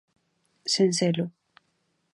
[0.73, 1.25] Sen selo.